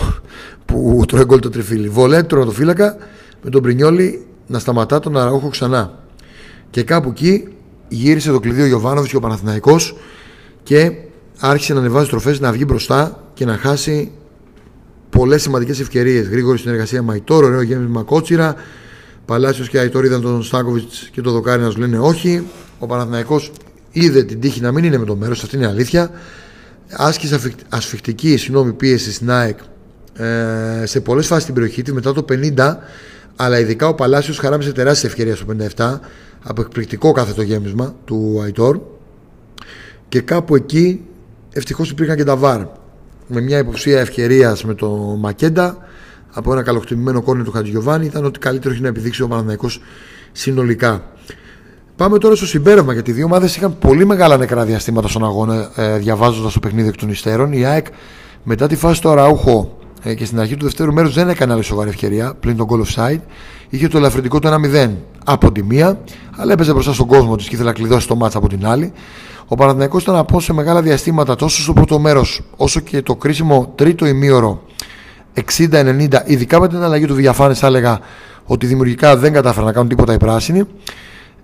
που 0.64 1.02
τρώει 1.08 1.24
γκολ 1.24 1.38
το 1.38 1.50
τριφύλι. 1.50 1.88
Βολέ, 1.88 2.22
το 2.22 2.50
φύλακα 2.50 2.96
με 3.42 3.50
τον 3.50 3.62
Πρινιόλι 3.62 4.26
να 4.48 4.58
σταματά 4.58 4.98
τον 4.98 5.16
Αραούχο 5.16 5.48
ξανά. 5.48 5.98
Και 6.70 6.82
κάπου 6.82 7.08
εκεί 7.08 7.48
γύρισε 7.88 8.30
το 8.30 8.40
κλειδί 8.40 8.62
ο 8.62 8.66
Γιωβάνοβιτς 8.66 9.10
και 9.10 9.16
ο 9.16 9.20
Παναθηναϊκός 9.20 9.96
και 10.62 10.92
άρχισε 11.38 11.72
να 11.72 11.80
ανεβάζει 11.80 12.08
τροφές, 12.08 12.40
να 12.40 12.52
βγει 12.52 12.64
μπροστά 12.66 13.24
και 13.34 13.44
να 13.44 13.56
χάσει 13.56 14.12
πολλές 15.10 15.42
σημαντικές 15.42 15.80
ευκαιρίες. 15.80 16.28
Γρήγορη 16.28 16.58
συνεργασία 16.58 17.02
Μαϊτόρ, 17.02 17.44
ωραίο 17.44 17.62
γέμισμα 17.62 18.02
Κότσιρα. 18.02 18.54
Παλάσιος 19.24 19.68
και 19.68 19.78
Αϊτόρ 19.78 20.04
είδαν 20.04 20.20
τον 20.20 20.42
Στάκοβιτς 20.42 21.08
και 21.12 21.20
τον 21.20 21.32
Δοκάρι 21.32 21.62
να 21.62 21.70
σου 21.70 21.78
λένε 21.78 21.98
όχι. 21.98 22.46
Ο 22.78 22.86
Παναθηναϊκός 22.86 23.52
είδε 23.90 24.22
την 24.22 24.40
τύχη 24.40 24.60
να 24.60 24.72
μην 24.72 24.84
είναι 24.84 24.98
με 24.98 25.04
το 25.04 25.16
μέρος, 25.16 25.42
αυτή 25.42 25.56
είναι 25.56 25.64
η 25.64 25.68
αλήθεια. 25.68 26.10
Άσκησε 26.90 27.40
ασφιχτική 27.68 28.36
συγγνώμη, 28.36 28.72
πίεση 28.72 29.12
στην 29.12 29.30
ΑΕΚ 29.30 29.58
ε, 30.18 30.86
σε 30.86 31.00
πολλές 31.00 31.26
φάσεις 31.26 31.42
στην 31.42 31.54
περιοχή 31.54 31.82
της 31.82 31.92
μετά 31.92 32.12
το 32.12 32.24
50 32.28 32.76
αλλά 33.40 33.58
ειδικά 33.58 33.88
ο 33.88 33.94
Παλάσιος 33.94 34.38
χαράμισε 34.38 34.72
τεράστια 34.72 35.08
ευκαιρία 35.08 35.36
στο 35.36 35.46
57 35.76 35.98
από 36.42 36.60
εκπληκτικό 36.60 37.12
κάθε 37.12 37.32
το 37.32 37.42
γέμισμα 37.42 37.94
του 38.04 38.40
Αϊτόρ 38.42 38.80
και 40.08 40.20
κάπου 40.20 40.54
εκεί 40.54 41.00
ευτυχώς 41.52 41.90
υπήρχαν 41.90 42.16
και 42.16 42.24
τα 42.24 42.36
βάρ 42.36 42.60
με 43.26 43.40
μια 43.40 43.58
υποψία 43.58 44.00
ευκαιρίας 44.00 44.64
με 44.64 44.74
το 44.74 44.88
Μακέντα 45.18 45.76
από 46.32 46.52
ένα 46.52 46.62
καλοκτημημένο 46.62 47.22
κόρνο 47.22 47.44
του 47.44 47.50
Χατζιωβάνη 47.50 48.06
ήταν 48.06 48.24
ότι 48.24 48.38
καλύτερο 48.38 48.74
έχει 48.74 48.82
να 48.82 48.88
επιδείξει 48.88 49.22
ο 49.22 49.28
Παναναναϊκός 49.28 49.80
συνολικά. 50.32 51.02
Πάμε 51.96 52.18
τώρα 52.18 52.34
στο 52.34 52.46
συμπέρασμα 52.46 52.92
γιατί 52.92 53.10
οι 53.10 53.14
δύο 53.14 53.24
ομάδες 53.24 53.56
είχαν 53.56 53.78
πολύ 53.78 54.04
μεγάλα 54.06 54.36
νεκρά 54.36 54.64
διαστήματα 54.64 55.08
στον 55.08 55.24
αγώνα 55.24 55.70
ε, 55.76 55.96
διαβάζοντας 55.98 56.52
το 56.52 56.60
παιχνίδι 56.60 56.88
εκ 56.88 56.96
των 56.96 57.08
υστέρων. 57.08 57.52
Η 57.52 57.64
ΑΕΚ 57.64 57.86
μετά 58.42 58.66
τη 58.66 58.76
φάση 58.76 59.00
του 59.00 59.08
Αραούχο 59.08 59.78
ε, 60.02 60.14
και 60.14 60.24
στην 60.24 60.40
αρχή 60.40 60.56
του 60.56 60.64
δεύτερου 60.64 60.92
μέρους 60.92 61.14
δεν 61.14 61.28
έκανε 61.28 61.52
άλλη 61.52 61.62
σοβαρή 61.62 61.88
ευκαιρία 61.88 62.34
πλην 62.40 62.56
τον 62.56 62.66
goal 62.70 62.82
offside. 62.82 63.20
Είχε 63.68 63.88
το 63.88 63.98
ελαφρυντικό 63.98 64.38
το 64.38 64.58
1-0 64.84 64.90
από 65.24 65.52
τη 65.52 65.62
μία, 65.62 66.00
αλλά 66.36 66.52
έπαιζε 66.52 66.72
μπροστά 66.72 66.92
στον 66.92 67.06
κόσμο 67.06 67.36
της 67.36 67.48
και 67.48 67.54
ήθελε 67.54 67.68
να 67.68 67.74
κλειδώσει 67.74 68.08
το 68.08 68.16
μάτσα 68.16 68.38
από 68.38 68.48
την 68.48 68.66
άλλη. 68.66 68.92
Ο 69.46 69.54
Παναθηναϊκός 69.54 70.02
ήταν 70.02 70.16
από 70.16 70.40
σε 70.40 70.52
μεγάλα 70.52 70.82
διαστήματα 70.82 71.34
τόσο 71.34 71.62
στο 71.62 71.72
πρώτο 71.72 71.98
μέρος 71.98 72.42
όσο 72.56 72.80
και 72.80 73.02
το 73.02 73.16
κρίσιμο 73.16 73.72
τρίτο 73.74 74.06
ημίωρο 74.06 74.62
60-90, 75.58 76.08
ειδικά 76.24 76.60
με 76.60 76.68
την 76.68 76.82
αλλαγή 76.82 77.06
του 77.06 77.14
Διαφάνη, 77.14 77.54
θα 77.54 77.66
έλεγα 77.66 77.98
ότι 78.44 78.66
δημιουργικά 78.66 79.16
δεν 79.16 79.32
κατάφεραν 79.32 79.66
να 79.66 79.72
κάνουν 79.72 79.88
τίποτα 79.88 80.12
οι 80.12 80.16
πράσινοι. 80.16 80.64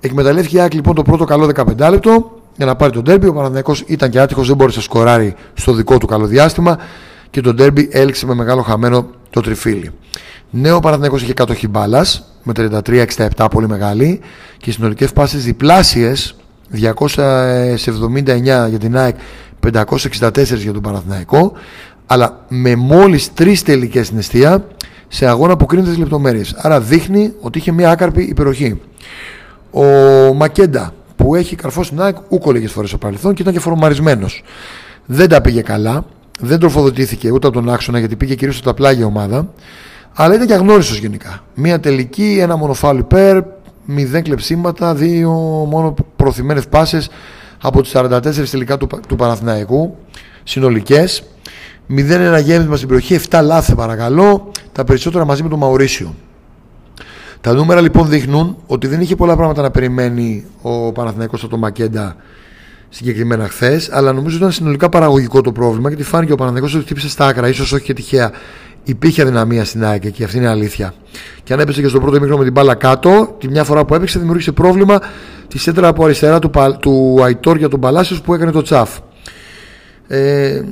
Εκμεταλλεύτηκε 0.01 0.57
η 0.57 0.61
ΑΕΚ 0.61 0.75
λοιπόν 0.75 0.95
το 0.95 1.03
πρώτο 1.03 1.25
καλό 1.25 1.51
15 1.55 1.91
λεπτό 1.91 2.41
για 2.57 2.67
να 2.67 2.77
πάρει 2.77 2.93
τον 2.93 3.05
τέρμπι. 3.05 3.27
Ο 3.27 3.33
Παναθηναϊκός 3.33 3.85
ήταν 3.87 4.11
και 4.11 4.21
άτυχος, 4.21 4.47
δεν 4.47 4.57
μπόρεσε 4.57 4.79
να 4.79 4.85
σκοράρει 4.85 5.35
στο 5.55 5.73
δικό 5.73 5.99
του 5.99 6.07
καλό 6.07 6.27
διάστημα 6.27 6.79
και 7.35 7.41
το 7.41 7.55
ντέρμπι 7.55 7.89
έληξε 7.93 8.27
με 8.27 8.35
μεγάλο 8.35 8.63
χαμένο 8.63 9.07
το 9.31 9.41
τριφύλι. 9.41 9.91
Νέο 10.51 10.81
Παναθηναϊκός 10.81 11.23
είχε 11.23 11.35
κατοχή 11.35 11.69
μπάλας 11.69 12.25
με 12.43 12.53
33-67 13.37 13.47
πολύ 13.51 13.69
μεγάλη 13.69 14.21
και 14.57 14.73
συνολικές 14.73 15.13
πάσει 15.13 15.37
διπλάσιες 15.37 16.37
279 16.73 16.83
για 18.69 18.79
την 18.79 18.97
ΑΕΚ 18.97 19.17
564 19.73 20.57
για 20.57 20.73
τον 20.73 20.83
Παναθηναϊκό 20.83 21.53
αλλά 22.07 22.45
με 22.49 22.77
μόλις 22.77 23.33
τρεις 23.33 23.63
τελικές 23.63 24.07
στην 24.07 24.19
αιστεία 24.19 24.67
σε 25.09 25.27
αγώνα 25.27 25.57
που 25.57 25.67
κρίνεται 25.67 25.91
τις 25.91 25.99
λεπτομέρειες. 25.99 26.55
Άρα 26.59 26.81
δείχνει 26.81 27.33
ότι 27.41 27.59
είχε 27.59 27.73
μια 27.73 27.91
άκαρπη 27.91 28.23
υπεροχή. 28.23 28.81
Ο 29.71 29.85
Μακέντα 30.35 30.95
που 31.17 31.35
έχει 31.35 31.57
καρφώσει 31.57 31.91
την 31.91 32.01
ΑΕΚ 32.01 32.17
ούκο 32.29 32.53
λίγες 32.53 32.73
φορές 32.73 32.89
στο 32.89 32.99
παρελθόν 32.99 33.35
και 33.35 33.43
ήταν 33.43 33.55
και 33.55 33.61
φορμαρισμένος. 33.61 34.43
Δεν 35.07 35.29
τα 35.29 35.41
πήγε 35.41 35.61
καλά 35.61 36.05
δεν 36.41 36.59
τροφοδοτήθηκε 36.59 37.31
ούτε 37.31 37.47
από 37.47 37.57
τον 37.57 37.71
άξονα 37.71 37.99
γιατί 37.99 38.17
πήγε 38.17 38.35
κυρίως 38.35 38.57
στα 38.57 38.75
πλάγια 38.75 39.07
ομάδα. 39.07 39.53
Αλλά 40.13 40.35
ήταν 40.35 40.47
και 40.47 40.55
αγνώριστος 40.55 40.99
γενικά. 40.99 41.45
Μία 41.55 41.81
τελική, 41.81 42.39
ένα 42.41 42.57
μονοφάλι 42.57 42.99
υπέρ, 42.99 43.43
μηδέν 43.85 44.23
κλεψίματα, 44.23 44.95
δύο 44.95 45.31
μόνο 45.71 45.95
προωθημένες 46.17 46.69
πάσες 46.69 47.11
από 47.63 47.83
τις 47.83 47.93
44 47.95 48.49
τελικά 48.51 48.77
του, 48.77 48.89
του 49.09 49.17
Παναθηναϊκού. 49.17 49.97
Συνολικές. 50.45 51.23
0-1 51.89 52.41
γέμισμα 52.43 52.77
στην 52.77 52.89
περιοχή, 52.89 53.15
7 53.31 53.41
λάθη 53.43 53.75
παρακαλώ, 53.75 54.51
τα 54.73 54.85
περισσότερα 54.85 55.25
μαζί 55.25 55.43
με 55.43 55.49
τον 55.49 55.59
Μαουρίσιο. 55.59 56.15
Τα 57.41 57.53
νούμερα 57.53 57.81
λοιπόν 57.81 58.09
δείχνουν 58.09 58.57
ότι 58.67 58.87
δεν 58.87 59.01
είχε 59.01 59.17
πολλά 59.17 59.37
πράγματα 59.37 59.63
να 59.63 59.71
περιμένει 59.71 60.45
ο 60.63 60.93
Παναθηναϊκός 60.93 61.41
από 61.41 61.51
τον 61.51 61.59
Μακέντα 61.59 62.17
συγκεκριμένα 62.95 63.49
χθες, 63.49 63.89
αλλά 63.93 64.13
νομίζω 64.13 64.35
ότι 64.35 64.37
ήταν 64.37 64.53
συνολικά 64.53 64.89
παραγωγικό 64.89 65.41
το 65.41 65.53
πρόβλημα 65.53 65.89
γιατί 65.89 66.03
φάνηκε 66.03 66.33
ο 66.33 66.35
Παναθηναϊκός 66.35 66.75
ότι 66.75 66.85
χτύπησε 66.85 67.09
στα 67.09 67.27
άκρα, 67.27 67.49
ίσως 67.49 67.73
όχι 67.73 67.85
και 67.85 67.93
τυχαία 67.93 68.33
υπήρχε 68.85 69.23
αδυναμία 69.23 69.65
στην 69.65 69.85
ΑΕΚ 69.85 70.11
και 70.11 70.25
αυτή 70.25 70.37
είναι 70.37 70.49
αλήθεια. 70.49 70.95
Και 71.43 71.53
αν 71.53 71.61
έπεσε 71.61 71.81
και 71.81 71.89
στο 71.89 72.01
πρώτο 72.01 72.13
μήχρονο 72.21 72.37
με 72.39 72.45
την 72.45 72.53
μπάλα 72.53 72.75
κάτω, 72.75 73.35
τη 73.39 73.49
μια 73.49 73.65
φορά 73.65 73.85
που 73.85 73.95
έπαιξε 73.95 74.19
δημιούργησε 74.19 74.53
πρόβλημα 74.53 75.01
τη 75.49 75.59
σέντρα 75.59 75.89
από 75.89 76.05
αριστερά 76.05 76.39
του, 76.39 76.51
του 76.81 77.19
Αϊτόρ 77.23 77.57
για 77.57 77.69
τον 77.69 77.81
Παλάσιος 77.81 78.21
που 78.21 78.35
έκανε 78.35 78.51
το 78.51 78.63
τσαφ. 78.63 78.99
Ε, 80.07 80.63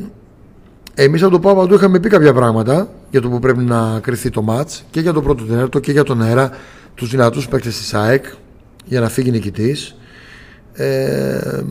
Εμείς 0.95 1.23
από 1.23 1.31
το 1.31 1.39
Πάπα 1.39 1.75
είχαμε 1.75 2.01
πει 2.01 2.09
κάποια 2.09 2.33
πράγματα 2.33 2.89
για 3.11 3.21
το 3.21 3.29
που 3.29 3.39
πρέπει 3.39 3.63
να 3.65 4.01
κρυθεί 4.01 4.31
το 4.31 4.43
ματ 4.43 4.71
και 4.91 5.01
για 5.01 5.13
το 5.13 5.23
πρώτο 5.23 5.45
τέρτο 5.45 5.79
και 5.79 5.93
για 5.93 6.03
τον 6.03 6.23
αέρα, 6.23 6.51
τους 6.95 7.11
δυνατούς 7.11 7.49
παίκτες 7.49 7.77
της 7.77 7.95
ΑΕΚ 7.95 8.25
για 8.85 9.01
να 9.01 9.09
φύγει 9.09 9.31
νικητής. 9.31 9.97
Ε, 10.73 11.63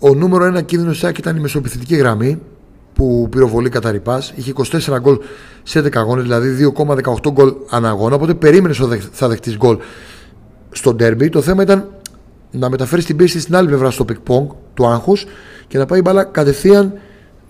ο 0.00 0.14
νούμερο 0.14 0.44
ένα 0.44 0.62
κίνδυνος 0.62 1.00
τη 1.00 1.06
ΑΕΚ 1.06 1.18
ήταν 1.18 1.36
η 1.36 1.40
μεσοπιθετική 1.40 1.96
γραμμή 1.96 2.40
που 2.94 3.28
πυροβολεί 3.30 3.68
κατά 3.68 3.90
ρηπάς. 3.90 4.32
Είχε 4.36 4.52
24 4.56 5.00
γκολ 5.00 5.18
σε 5.62 5.80
11 5.80 5.88
αγώνες, 5.94 6.22
δηλαδή 6.22 6.72
2,18 6.76 7.30
γκολ 7.32 7.54
ανά 7.70 7.85
αγώνα. 7.85 8.14
Οπότε 8.14 8.34
περίμενε 8.34 8.74
ότι 8.82 9.02
θα 9.12 9.28
δεχτείς 9.28 9.56
γκολ 9.56 9.78
στο 10.70 10.94
ντέρμπι. 10.94 11.28
Το 11.28 11.40
θέμα 11.40 11.62
ήταν 11.62 11.88
να 12.50 12.70
μεταφέρεις 12.70 13.04
την 13.04 13.16
πίεση 13.16 13.40
στην 13.40 13.56
άλλη 13.56 13.68
πλευρά 13.68 13.90
στο 13.90 14.04
πινγκ-πονγκ 14.04 14.48
του 14.74 14.86
άγχους 14.86 15.26
και 15.66 15.78
να 15.78 15.86
πάει 15.86 16.00
μπάλα 16.00 16.24
κατευθείαν 16.24 16.92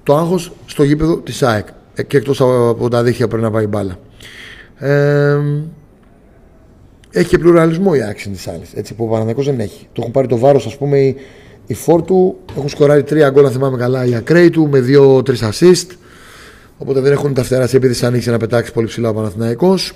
το 0.03 0.17
άγχος 0.17 0.53
στο 0.67 0.83
γήπεδο 0.83 1.17
της 1.17 1.43
ΑΕΚ. 1.43 1.67
Ε, 1.95 2.03
και 2.03 2.17
εκτός 2.17 2.41
από 2.41 2.89
τα 2.91 3.03
δίχτυα 3.03 3.29
πρέπει 3.29 3.43
να 3.43 3.51
πάει 3.51 3.67
μπάλα. 3.67 3.99
Ε, 4.77 5.39
έχει 7.11 7.29
και 7.29 7.39
πλουραλισμό 7.39 7.93
η 7.95 8.03
ΑΕΚ 8.03 8.33
σε 8.33 8.51
αυτή. 8.51 8.63
Έτσι 8.75 8.95
που 8.95 9.05
ο 9.05 9.09
Παναθηναϊκό 9.09 9.43
δεν 9.43 9.61
έχει. 9.61 9.89
Το 9.93 10.01
έχουν 10.01 10.13
πάρει 10.13 10.27
το 10.27 10.39
βάρος, 10.39 10.67
ας 10.67 10.77
πούμε, 10.77 10.99
οι, 10.99 11.17
οι 11.71 11.75
Φόρτου. 11.75 12.39
Έχουν 12.57 12.69
σκοράρει 12.69 13.03
τρία 13.03 13.31
γκολ, 13.31 13.45
αν 13.47 13.53
θυμάμαι 13.53 13.77
καλά, 13.77 14.05
οι 14.05 14.15
ακραίοι 14.15 14.51
του 14.51 14.69
με 14.71 14.81
δύο-τρεις 14.81 15.37
assist. 15.41 15.87
Οπότε 16.79 17.01
δεν 17.01 17.13
έχουν 17.13 17.35
τα 17.35 17.43
φτερά 17.43 17.67
σε 17.67 17.77
επίθεση 17.77 18.07
ανοίξει 18.07 18.31
να 18.31 18.37
πετάξει 18.37 18.73
πολύ 18.73 18.87
ψηλά 18.87 19.09
ο 19.09 19.15
Παναθηναϊκός. 19.15 19.93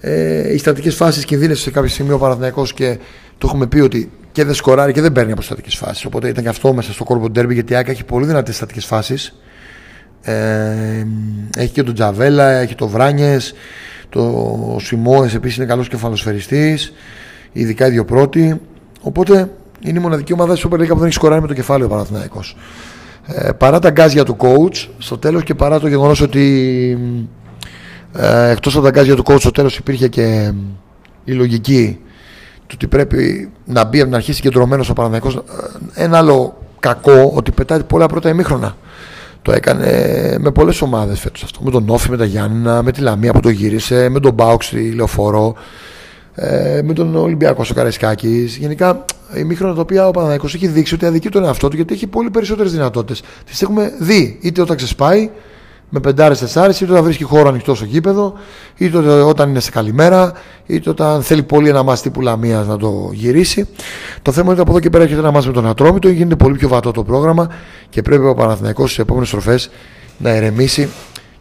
Ε, 0.00 0.52
οι 0.52 0.58
στατικές 0.58 0.94
φάσεις 0.94 1.24
κινδύνευσε 1.24 1.62
σε 1.62 1.70
κάποιο 1.70 1.88
σημείο 1.88 2.14
ο 2.14 2.18
Παναθηναϊκός 2.18 2.72
και 2.72 2.98
το 3.38 3.46
έχουμε 3.46 3.66
πει 3.66 3.80
ότι 3.80 4.10
και 4.32 4.44
δεν 4.44 4.54
σκοράρει 4.54 4.92
και 4.92 5.00
δεν 5.00 5.12
παίρνει 5.12 5.32
από 5.32 5.42
στατικές 5.42 5.74
φάσεις. 5.74 6.04
Οπότε 6.04 6.28
ήταν 6.28 6.42
και 6.42 6.48
αυτό 6.48 6.72
μέσα 6.72 6.92
στο 6.92 7.04
κόρπο 7.04 7.30
ντέρμπι 7.30 7.54
γιατί 7.54 7.72
η 7.72 7.76
Άκα 7.76 7.90
έχει 7.90 8.04
πολύ 8.04 8.26
δυνατές 8.26 8.56
στατικές 8.56 8.84
φάσεις. 8.84 9.38
Ε, 10.22 11.06
έχει 11.56 11.72
και 11.72 11.82
τον 11.82 11.94
Τζαβέλα, 11.94 12.50
έχει 12.50 12.74
το 12.74 12.88
Βράνιες, 12.88 13.54
το 14.08 14.76
Σιμόε 14.80 15.30
επίσης 15.34 15.56
είναι 15.56 15.66
καλός 15.66 15.88
κεφαλοσφαιριστής. 15.88 16.92
Ειδικά 17.52 17.86
οι 17.86 17.90
δύο 17.90 18.04
πρώτοι. 18.04 18.60
Οπότε 19.00 19.50
είναι 19.80 19.98
η 19.98 20.02
μοναδική 20.02 20.32
ομάδα 20.32 20.56
στη 20.56 20.68
Super 20.70 20.74
League 20.74 20.88
που 20.88 20.94
δεν 20.94 21.04
έχει 21.04 21.12
σκοράρει 21.12 21.40
με 21.40 21.46
το 21.46 21.54
κεφάλαιο 21.54 21.86
ο 21.86 21.90
Παναθηναϊκός. 21.90 22.56
Ε, 23.26 23.52
παρά 23.52 23.78
τα 23.78 23.90
γκάζια 23.90 24.24
του 24.24 24.36
coach 24.40 24.86
στο 24.98 25.18
τέλος 25.18 25.42
και 25.42 25.54
παρά 25.54 25.80
το 25.80 25.88
γεγονός 25.88 26.20
ότι 26.20 26.98
ε, 28.12 28.50
εκτός 28.50 28.74
από 28.74 28.84
τα 28.84 28.90
γκάζια 28.90 29.16
του 29.16 29.22
coach 29.26 29.40
στο 29.40 29.50
τέλος 29.50 29.76
υπήρχε 29.76 30.08
και 30.08 30.52
η 31.24 31.32
λογική 31.32 31.98
του 32.56 32.74
ότι 32.74 32.86
πρέπει 32.86 33.50
να 33.64 33.84
μπει 33.84 34.00
από 34.00 34.10
να 34.10 34.16
αρχίσει 34.16 34.40
κεντρωμένος 34.40 34.90
ο 34.90 34.92
Παναθηναϊκός 34.92 35.34
ε, 35.34 36.04
ένα 36.04 36.18
άλλο 36.18 36.56
κακό 36.80 37.32
ότι 37.34 37.50
πετάει 37.50 37.82
πολλά 37.82 38.06
πρώτα 38.06 38.28
ημίχρονα 38.28 38.76
το 39.42 39.52
έκανε 39.52 40.36
με 40.38 40.50
πολλές 40.50 40.82
ομάδες 40.82 41.20
φέτος 41.20 41.42
αυτό. 41.42 41.60
Με 41.62 41.70
τον 41.70 41.88
Όφη, 41.88 42.10
με 42.10 42.16
τα 42.16 42.24
Γιάννηνα, 42.24 42.82
με 42.82 42.92
τη 42.92 43.00
Λαμία 43.00 43.32
που 43.32 43.40
το 43.40 43.48
γύρισε, 43.48 44.08
με 44.08 44.20
τον 44.20 44.32
Μπάουξ 44.32 44.66
στη 44.66 44.92
Λεωφόρο, 44.92 45.54
ε, 46.40 46.82
με 46.82 46.92
τον 46.92 47.16
Ολυμπιακό 47.16 47.64
στο 47.64 47.74
Καραϊσκάκης. 47.74 48.56
Γενικά 48.56 49.04
ημίχρονα 49.36 49.74
τα 49.74 49.80
οποία 49.80 50.06
ο 50.06 50.10
Παναθηναϊκός 50.10 50.54
έχει 50.54 50.66
δείξει 50.66 50.94
ότι 50.94 51.06
αδικεί 51.06 51.28
τον 51.28 51.44
εαυτό 51.44 51.68
του 51.68 51.76
γιατί 51.76 51.94
έχει 51.94 52.06
πολύ 52.06 52.30
περισσότερες 52.30 52.72
δυνατότητες. 52.72 53.22
Τις 53.46 53.62
έχουμε 53.62 53.92
δει 53.98 54.38
είτε 54.42 54.60
όταν 54.60 54.76
ξεσπάει 54.76 55.30
με 55.88 56.00
πεντάρες 56.00 56.38
τεσσάρες, 56.38 56.80
είτε 56.80 56.92
όταν 56.92 57.04
βρίσκει 57.04 57.24
χώρο 57.24 57.48
ανοιχτό 57.48 57.74
στο 57.74 57.84
γήπεδο, 57.84 58.32
είτε 58.76 58.98
όταν 59.08 59.48
είναι 59.48 59.60
σε 59.60 59.70
καλημέρα, 59.70 60.32
είτε 60.66 60.90
όταν 60.90 61.22
θέλει 61.22 61.42
πολύ 61.42 61.68
ένα 61.68 61.82
μάτι 61.82 62.00
τύπου 62.00 62.20
Λαμία 62.20 62.64
να 62.68 62.76
το 62.76 63.10
γυρίσει. 63.12 63.68
Το 64.22 64.32
θέμα 64.32 64.44
είναι 64.44 64.52
ότι 64.52 64.60
από 64.60 64.70
εδώ 64.70 64.80
και 64.80 64.90
πέρα 64.90 65.04
έχετε 65.04 65.20
ένα 65.20 65.30
μάτι 65.30 65.46
με 65.46 65.52
τον 65.52 65.66
Ατρόμητο, 65.66 66.08
γίνεται 66.08 66.36
πολύ 66.36 66.56
πιο 66.56 66.68
βατό 66.68 66.90
το 66.90 67.02
πρόγραμμα 67.02 67.48
και 67.88 68.02
πρέπει 68.02 68.24
ο 68.24 68.34
Παναθηναϊκός 68.34 68.90
στις 68.90 69.02
επόμενες 69.02 69.28
στροφές 69.28 69.70
να 70.18 70.30
ερεμήσει 70.30 70.88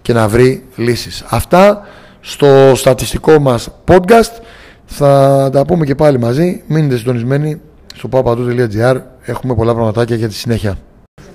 και 0.01 0.13
να 0.13 0.27
βρει 0.27 0.63
λύσεις. 0.75 1.23
Αυτά 1.29 1.81
στο 2.21 2.71
στατιστικό 2.75 3.39
μας 3.39 3.69
podcast. 3.85 4.31
Θα 4.87 5.49
τα 5.51 5.65
πούμε 5.65 5.85
και 5.85 5.95
πάλι 5.95 6.19
μαζί. 6.19 6.61
Μείνετε 6.67 6.97
συντονισμένοι 6.97 7.61
στο 7.95 8.09
papadu.gr. 8.11 8.95
Έχουμε 9.21 9.55
πολλά 9.55 9.73
πραγματάκια 9.73 10.15
για 10.15 10.27
τη 10.27 10.33
συνέχεια. 10.33 10.77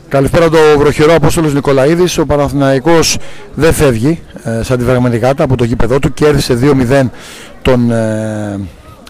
Καλησπέρα 0.08 0.48
το 0.48 0.58
βροχερό 0.78 1.14
Απόστολος 1.14 1.54
Νικολαίδης. 1.54 2.18
Ο 2.18 2.26
Παναθηναϊκός 2.26 3.18
δεν 3.54 3.72
φεύγει 3.72 4.20
ε, 4.44 4.62
σαν 4.62 4.78
τη 4.78 4.84
Βεγμενικάτα 4.84 5.44
από 5.44 5.56
το 5.56 5.64
γήπεδό 5.64 5.98
του. 5.98 6.12
Κέρδισε 6.12 6.58
2-0 6.62 7.08
τον 7.62 7.90
ε, 7.90 8.60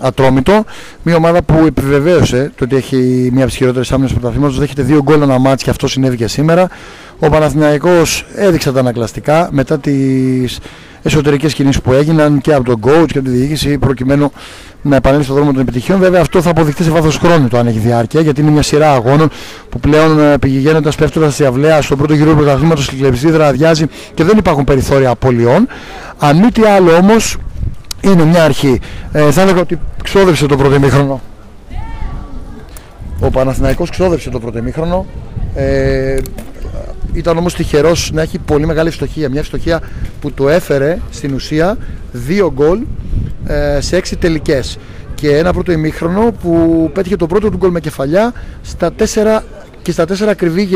Ατρόμητο. 0.01 0.65
Μια 1.03 1.17
ομάδα 1.17 1.43
που 1.43 1.65
επιβεβαίωσε 1.67 2.53
το 2.57 2.65
ότι 2.65 2.77
έχει 2.77 3.29
μια 3.33 3.41
από 3.43 3.49
τις 3.49 3.57
χειρότερες 3.57 3.93
άμυνες 3.93 4.13
του 4.13 4.19
πρωταθλήματος. 4.19 4.59
Δέχεται 4.59 4.83
δύο 4.83 5.03
γκολ 5.03 5.23
ένα 5.23 5.39
μάτς 5.39 5.63
και 5.63 5.71
αυτό 5.71 5.89
συνέβη 5.89 6.17
και 6.17 6.27
σήμερα. 6.27 6.69
Ο 7.19 7.29
Παναθηναϊκός 7.29 8.27
έδειξε 8.35 8.73
τα 8.73 8.81
ανακλαστικά 8.81 9.49
μετά 9.53 9.79
τις 9.79 10.59
εσωτερικές 11.03 11.55
κινήσεις 11.55 11.81
που 11.81 11.93
έγιναν 11.93 12.41
και 12.41 12.55
από 12.55 12.65
τον 12.65 12.81
coach 12.81 13.07
και 13.07 13.19
από 13.19 13.29
τη 13.29 13.35
διοίκηση 13.35 13.79
προκειμένου 13.79 14.33
να 14.83 14.97
επανέλθει 14.97 15.25
στον 15.25 15.37
δρόμο 15.37 15.53
των 15.53 15.61
επιτυχιών. 15.61 15.99
Βέβαια 15.99 16.21
αυτό 16.21 16.43
θα 16.43 16.51
αποδειχτεί 16.51 16.83
σε 16.83 16.91
βάθος 16.91 17.17
χρόνου 17.17 17.49
το 17.49 17.59
αν 17.59 17.67
έχει 17.67 17.79
διάρκεια 17.79 18.21
γιατί 18.21 18.41
είναι 18.41 18.51
μια 18.51 18.63
σειρά 18.63 18.93
αγώνων 18.93 19.31
που 19.69 19.81
πλέον 19.81 20.21
ε, 20.21 20.39
πηγαίνοντας 20.39 20.97
πέφτοντας 20.97 21.35
στη 21.35 21.45
αυλαία 21.45 21.83
στον 21.83 21.99
πρώτο 21.99 22.15
γύρο 22.15 22.31
του 22.31 22.37
πρωταθλήματος 22.37 22.89
η 22.89 22.97
κλεψίδρα 22.97 23.47
αδειάζει 23.47 23.87
και 24.15 24.25
δεν 24.25 24.39
υπάρχουν 24.39 24.65
περιθώρια 24.65 25.11
απολειών. 25.11 25.69
Αν 26.19 26.37
μη 26.37 26.51
τι 26.51 26.63
άλλο 26.63 26.93
όμως 26.93 27.37
είναι 28.01 28.25
μια 28.25 28.45
αρχή. 28.45 28.81
Ε, 29.13 29.31
θα 29.31 29.41
έλεγα 29.41 29.61
ότι 29.61 29.79
ξόδευσε 30.03 30.47
το 30.47 30.57
πρώτο 30.57 30.75
ημίχρονο. 30.75 31.21
Ο 33.21 33.31
Παναθηναϊκός 33.31 33.91
ξόδευσε 33.91 34.31
το 34.31 34.39
πρώτο 34.39 34.59
ημίχρονο. 34.59 35.07
Ε, 35.55 36.17
ήταν 37.13 37.37
όμως 37.37 37.55
τυχερός 37.55 38.11
να 38.13 38.23
έχει 38.23 38.39
πολύ 38.39 38.67
μεγάλη 38.67 38.89
ευστοχία. 38.89 39.29
Μια 39.29 39.41
ευστοχία 39.41 39.81
που 40.21 40.33
το 40.33 40.49
έφερε 40.49 40.99
στην 41.11 41.35
ουσία 41.35 41.77
δύο 42.13 42.53
γκολ 42.55 42.81
ε, 43.47 43.81
σε 43.81 43.97
έξι 43.97 44.17
τελικές. 44.17 44.79
Και 45.15 45.37
ένα 45.37 45.53
πρώτο 45.53 45.73
ημίχρονο 45.73 46.33
που 46.43 46.91
πέτυχε 46.95 47.17
το 47.17 47.27
πρώτο 47.27 47.51
του 47.51 47.57
γκολ 47.57 47.71
με 47.71 47.81
κεφαλιά 47.81 48.33
στα 48.63 48.93
τέσσερα 48.93 49.45
και 49.83 49.93
στα 49.93 50.05
τέσσερα 50.05 50.31
ακριβή 50.31 50.69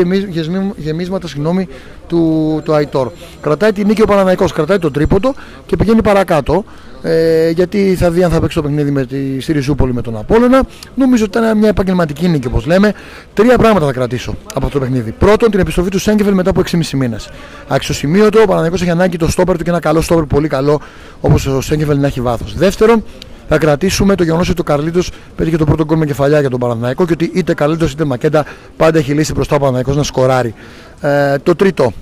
γεμίσματα 0.77 1.27
συγγνώμη, 1.27 1.67
του, 2.07 2.61
του 2.63 2.73
Αϊτόρ. 2.73 3.11
Κρατάει 3.41 3.71
τη 3.71 3.85
νίκη 3.85 4.01
ο 4.01 4.05
Παναναϊκός, 4.05 4.51
κρατάει 4.51 4.79
τον 4.79 4.93
τρίποντο 4.93 5.33
και 5.65 5.75
πηγαίνει 5.75 6.01
παρακάτω. 6.01 6.65
Ε, 7.01 7.49
γιατί 7.49 7.95
θα 7.95 8.11
δει 8.11 8.23
αν 8.23 8.31
θα 8.31 8.39
παίξει 8.39 8.55
το 8.55 8.61
παιχνίδι 8.61 8.91
με 8.91 9.05
τη, 9.05 9.39
στη 9.39 9.51
Ριζούπολη 9.51 9.93
με 9.93 10.01
τον 10.01 10.17
Απόλαινα. 10.17 10.63
Νομίζω 10.95 11.25
ότι 11.25 11.37
ήταν 11.37 11.57
μια 11.57 11.69
επαγγελματική 11.69 12.27
νίκη, 12.27 12.47
όπως 12.47 12.65
λέμε. 12.65 12.93
Τρία 13.33 13.57
πράγματα 13.57 13.85
θα 13.85 13.91
κρατήσω 13.91 14.35
από 14.53 14.65
αυτό 14.65 14.79
το 14.79 14.85
παιχνίδι. 14.85 15.11
Πρώτον, 15.11 15.51
την 15.51 15.59
επιστροφή 15.59 15.89
του 15.89 15.99
Σέγκεφελ 15.99 16.33
μετά 16.33 16.49
από 16.49 16.61
6,5 16.71 16.77
μήνες. 16.93 17.29
Αξιοσημείωτο, 17.67 18.41
ο 18.41 18.45
Παναναϊκός 18.45 18.81
έχει 18.81 18.89
ανάγκη 18.89 19.17
το 19.17 19.29
στόπερ 19.29 19.57
του 19.57 19.63
και 19.63 19.69
ένα 19.69 19.79
καλό 19.79 20.01
στόπερ 20.01 20.23
πολύ 20.23 20.47
καλό, 20.47 20.81
όπως 21.21 21.45
ο 21.45 21.61
Σέγκεφελ 21.61 21.99
να 21.99 22.07
έχει 22.07 22.21
βάθος. 22.21 22.55
Δεύτερον, 22.55 23.03
θα 23.47 23.57
κρατήσουμε 23.57 24.15
το 24.15 24.23
γεγονός 24.23 24.49
ότι 24.49 24.61
ο 24.61 24.63
Καρλίτος 24.63 25.11
πέτυχε 25.35 25.57
το 25.57 25.65
πρώτο 25.65 25.85
γκολ 25.85 25.97
με 25.97 26.05
κεφαλιά 26.05 26.39
για 26.39 26.49
τον 26.49 26.59
Παναναϊκό 26.59 27.05
και 27.05 27.13
ότι 27.13 27.31
είτε 27.33 27.53
Καρλίτος 27.53 27.91
είτε 27.91 28.03
Μακέντα 28.05 28.45
πάντα 28.77 28.97
έχει 28.97 29.13
λύσει 29.13 29.33
μπροστά 29.33 29.55
ο 29.55 29.59
Παναναϊκό 29.59 29.93
να 29.93 30.03
σκοράρει. 30.03 30.53
Ε, 31.01 31.37
το 31.37 31.55
τρίτο, 31.55 31.93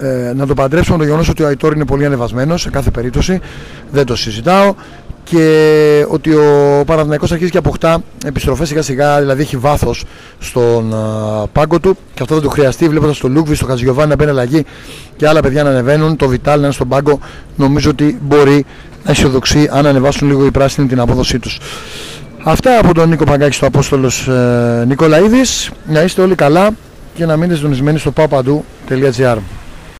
ε, 0.00 0.32
να 0.34 0.46
το 0.46 0.54
παντρέψουμε 0.54 0.98
το 0.98 1.04
γεγονός 1.04 1.28
ότι 1.28 1.42
ο 1.42 1.46
Αϊτόρ 1.46 1.74
είναι 1.74 1.84
πολύ 1.84 2.04
ανεβασμένος 2.04 2.60
σε 2.60 2.70
κάθε 2.70 2.90
περίπτωση, 2.90 3.40
δεν 3.90 4.06
το 4.06 4.16
συζητάω. 4.16 4.74
Και 5.24 6.06
ότι 6.08 6.34
ο 6.34 6.82
Παναθηναϊκός 6.86 7.32
αρχίζει 7.32 7.50
και 7.50 7.58
αποκτά 7.58 8.02
επιστροφές 8.26 8.68
σιγά 8.68 8.82
σιγά, 8.82 9.18
δηλαδή 9.20 9.42
έχει 9.42 9.56
βάθος 9.56 10.04
στον 10.38 10.94
α, 10.94 11.46
πάγκο 11.52 11.80
του 11.80 11.96
και 12.14 12.22
αυτό 12.22 12.34
θα 12.34 12.40
του 12.40 12.48
χρειαστεί. 12.48 12.88
Βλέποντας 12.88 13.18
τον 13.18 13.32
Λούκβι, 13.32 13.58
τον 13.58 13.68
Χατζηγιοβάνι 13.68 14.08
να 14.08 14.14
μπαίνει 14.14 14.30
αλλαγή 14.30 14.64
και 15.16 15.28
άλλα 15.28 15.40
παιδιά 15.40 15.62
να 15.62 15.70
ανεβαίνουν, 15.70 16.16
το 16.16 16.28
Βιτάλ 16.28 16.58
να 16.58 16.64
είναι 16.64 16.74
στον 16.74 16.88
πάγκο, 16.88 17.18
νομίζω 17.56 17.90
ότι 17.90 18.18
μπορεί 18.22 18.64
να 19.04 19.10
αισιοδοξεί 19.10 19.68
αν 19.72 19.86
ανεβάσουν 19.86 20.28
λίγο 20.28 20.46
οι 20.46 20.50
πράσινοι 20.50 20.86
την 20.86 21.00
απόδοσή 21.00 21.38
τους. 21.38 21.58
Αυτά 22.44 22.78
από 22.78 22.94
τον 22.94 23.08
Νίκο 23.08 23.24
Παγκάκη 23.24 23.54
στο 23.54 23.66
Απόστολος 23.66 24.28
ε, 24.28 24.84
Νικολαίδης. 24.86 25.70
Να 25.86 26.02
είστε 26.02 26.22
όλοι 26.22 26.34
καλά 26.34 26.70
και 27.14 27.26
να 27.26 27.36
μείνετε 27.36 27.54
συντονισμένοι 27.56 27.98
στο 27.98 28.12
papadu.gr. 28.16 29.36